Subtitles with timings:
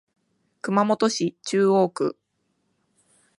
[0.63, 2.17] 熊本市中央区